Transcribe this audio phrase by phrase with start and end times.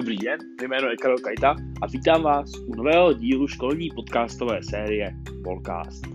[0.00, 5.10] Dobrý den, jméno je Karel Kajta a vítám vás u nového dílu školní podcastové série
[5.44, 6.06] Polcast.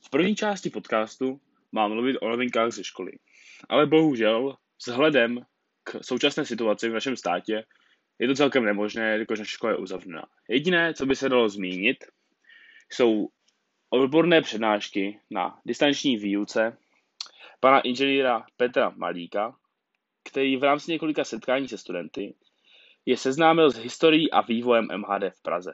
[0.00, 1.40] V první části podcastu
[1.72, 3.12] mám mluvit o novinkách ze školy,
[3.68, 4.56] ale bohužel
[4.86, 5.40] vzhledem
[5.84, 7.64] k současné situaci v našem státě
[8.18, 10.26] je to celkem nemožné, jakož naše škola je uzavřená.
[10.48, 12.04] Jediné, co by se dalo zmínit,
[12.90, 13.28] jsou
[13.90, 16.76] odborné přednášky na distanční výuce
[17.62, 19.58] pana inženýra Petra Malíka,
[20.24, 22.34] který v rámci několika setkání se studenty
[23.06, 25.72] je seznámil s historií a vývojem MHD v Praze.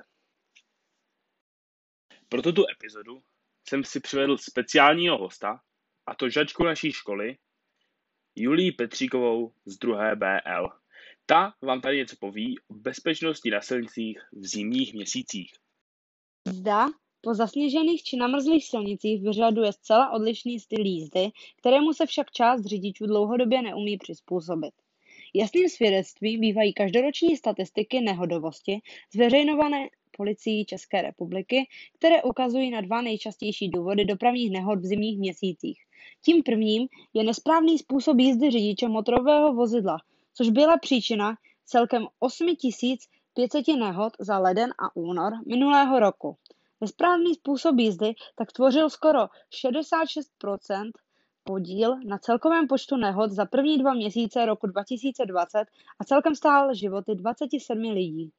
[2.28, 3.23] Pro tuto epizodu
[3.69, 5.61] jsem si přivedl speciálního hosta,
[6.06, 7.38] a to žačku naší školy,
[8.36, 10.14] Julii Petříkovou z 2.
[10.14, 10.69] BL.
[11.27, 15.52] Ta vám tady něco poví o bezpečnosti na silnicích v zimních měsících.
[16.48, 16.86] Zda
[17.20, 23.06] po zasněžených či namrzlých silnicích vyžaduje zcela odlišný styl jízdy, kterému se však část řidičů
[23.06, 24.74] dlouhodobě neumí přizpůsobit.
[25.34, 28.80] Jasným svědectvím bývají každoroční statistiky nehodovosti
[29.12, 35.80] zveřejňované policií České republiky, které ukazují na dva nejčastější důvody dopravních nehod v zimních měsících.
[36.24, 39.98] Tím prvním je nesprávný způsob jízdy řidiče motorového vozidla,
[40.34, 46.36] což byla příčina celkem 8500 nehod za leden a únor minulého roku.
[46.80, 49.20] Nesprávný způsob jízdy tak tvořil skoro
[49.64, 50.90] 66%
[51.44, 55.64] podíl na celkovém počtu nehod za první dva měsíce roku 2020
[55.98, 58.30] a celkem stál životy 27 lidí.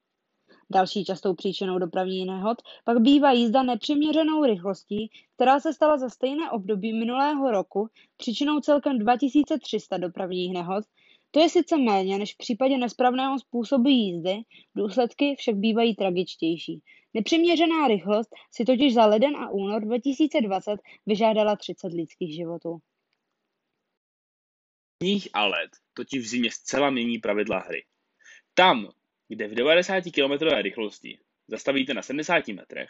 [0.69, 6.51] Další častou příčinou dopravních nehod pak bývá jízda nepřiměřenou rychlostí, která se stala za stejné
[6.51, 10.83] období minulého roku příčinou celkem 2300 dopravních nehod,
[11.31, 14.41] to je sice méně než v případě nesprávného způsobu jízdy,
[14.75, 16.81] důsledky však bývají tragičtější.
[17.13, 22.79] Nepřiměřená rychlost si totiž za leden a únor 2020 vyžádala 30 lidských životů.
[25.03, 27.85] Sníh a led totiž v zimě zcela mění pravidla hry.
[28.53, 28.91] Tam,
[29.27, 32.89] kde v 90 km rychlosti zastavíte na 70 metrech,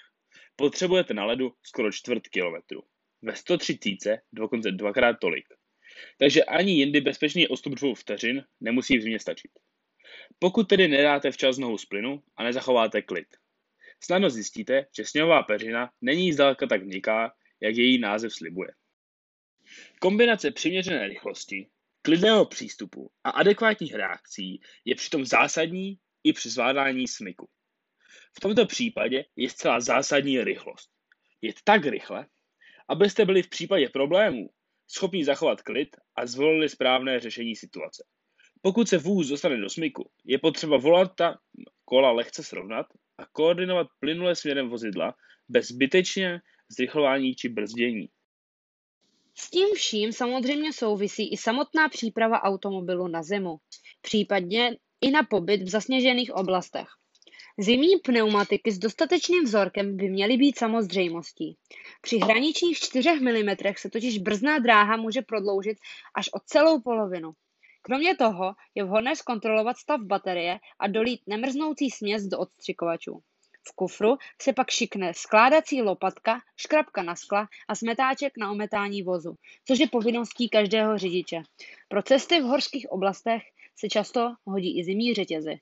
[0.56, 2.84] potřebujete na ledu skoro čtvrt kilometru.
[3.22, 5.46] Ve 130 dokonce dvakrát tolik.
[6.18, 9.52] Takže ani jindy bezpečný odstup dvou vteřin nemusí v zimě stačit.
[10.40, 13.28] Pokud tedy nedáte včas nohu z plynu a nezachováte klid.
[14.00, 18.70] Snadno zjistíte, že sněhová peřina není zdaleka tak měkká, jak její název slibuje.
[20.00, 21.70] Kombinace přiměřené rychlosti,
[22.02, 27.50] klidného přístupu a adekvátních reakcí je přitom zásadní i při zvládání smyku.
[28.38, 30.90] V tomto případě je zcela zásadní rychlost.
[31.42, 32.28] Je tak rychle,
[32.88, 34.50] abyste byli v případě problémů
[34.88, 38.04] schopni zachovat klid a zvolili správné řešení situace.
[38.62, 41.40] Pokud se vůz dostane do smyku, je potřeba volanta
[41.86, 42.86] kola lehce srovnat
[43.20, 45.16] a koordinovat plynule směrem vozidla
[45.50, 48.10] bez zbytečně zrychlování či brzdění.
[49.36, 53.58] S tím vším samozřejmě souvisí i samotná příprava automobilu na zimu,
[54.02, 56.88] případně i na pobyt v zasněžených oblastech.
[57.58, 61.58] Zimní pneumatiky s dostatečným vzorkem by měly být samozřejmostí.
[62.02, 65.78] Při hraničních 4 mm se totiž brzná dráha může prodloužit
[66.16, 67.32] až o celou polovinu.
[67.82, 73.22] Kromě toho je vhodné zkontrolovat stav baterie a dolít nemrznoucí směs do odstřikovačů.
[73.68, 79.36] V kufru se pak šikne skládací lopatka, škrabka na skla a smetáček na ometání vozu,
[79.68, 81.42] což je povinností každého řidiče.
[81.88, 83.42] Pro cesty v horských oblastech
[83.76, 85.60] se často hodí i zimní řetězy.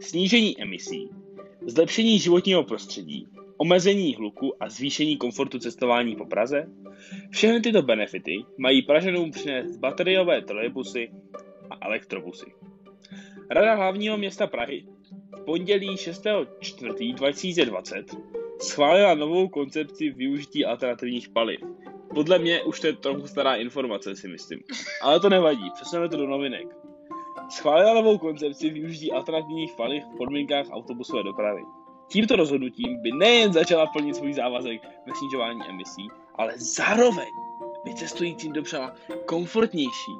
[0.00, 1.10] Snížení emisí,
[1.66, 6.66] zlepšení životního prostředí, omezení hluku a zvýšení komfortu cestování po Praze,
[7.30, 11.10] všechny tyto benefity mají Pražanům přinést bateriové trolejbusy
[11.70, 12.46] a elektrobusy.
[13.50, 14.84] Rada hlavního města Prahy
[15.36, 18.04] v pondělí 6.4.2020
[18.60, 21.60] schválila novou koncepci využití alternativních paliv.
[22.14, 24.60] Podle mě už to je trochu stará informace, si myslím.
[25.02, 26.66] Ale to nevadí, přesuneme to do novinek.
[27.50, 31.62] Schválila novou koncepci využití alternativních paliv v podmínkách autobusové dopravy.
[32.08, 37.28] Tímto rozhodnutím by nejen začala plnit svůj závazek ve snižování emisí, ale zároveň
[37.84, 38.94] by cestujícím dopřala
[39.26, 40.12] komfortnější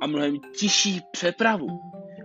[0.00, 1.80] a mnohem tižší přepravu.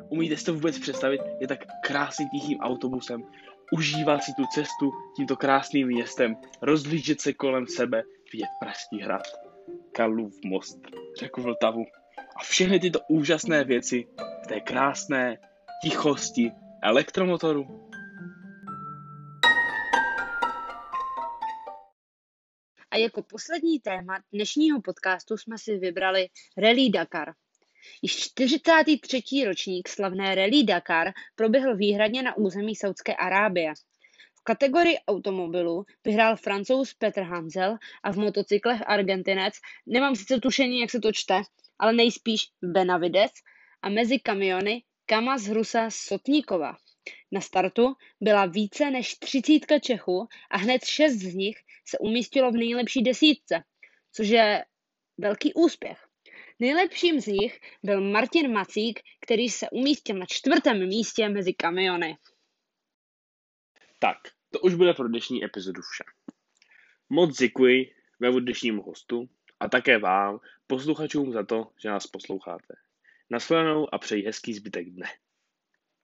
[0.09, 1.21] Umíte si to vůbec představit?
[1.39, 3.23] Je tak krásným tichým autobusem,
[3.71, 9.23] užívat si tu cestu tímto krásným městem, rozlížet se kolem sebe, vidět Pražský hrad,
[9.91, 10.79] Karlův most,
[11.19, 11.85] řeku Vltavu
[12.35, 14.07] a všechny tyto úžasné věci
[14.43, 15.37] v té krásné
[15.83, 16.51] tichosti
[16.83, 17.89] elektromotoru.
[23.03, 27.33] Jako poslední téma dnešního podcastu jsme si vybrali Rally Dakar.
[28.01, 29.21] Již 43.
[29.45, 33.73] ročník slavné Rally Dakar proběhl výhradně na území Saudské Arábie.
[34.35, 39.53] V kategorii automobilů vyhrál francouz Petr Hansel a v motocyklech Argentinec,
[39.85, 41.41] nemám sice tušení, jak se to čte,
[41.79, 43.31] ale nejspíš Benavides
[43.81, 46.77] a mezi kamiony Kamaz Hrusa Sotníkova.
[47.31, 52.57] Na startu byla více než třicítka Čechů a hned šest z nich se umístilo v
[52.57, 53.63] nejlepší desítce,
[54.11, 54.65] což je
[55.17, 56.07] velký úspěch.
[56.59, 62.17] Nejlepším z nich byl Martin Macík, který se umístil na čtvrtém místě mezi kamiony.
[63.99, 64.17] Tak,
[64.49, 66.03] to už bude pro dnešní epizodu vše.
[67.09, 69.29] Moc děkuji mému dnešnímu hostu
[69.59, 72.73] a také vám, posluchačům, za to, že nás posloucháte.
[73.29, 75.07] Naschledanou a přeji hezký zbytek dne.